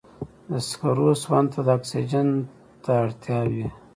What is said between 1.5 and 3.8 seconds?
ته د اکسیجن ته اړتیا وي.